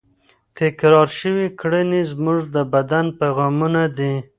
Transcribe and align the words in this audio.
تکرار 0.59 1.07
شوې 1.19 1.47
کړنې 1.59 2.01
زموږ 2.11 2.39
د 2.55 2.57
بدن 2.73 3.05
پیغامونه 3.19 3.81
دي. 3.97 4.13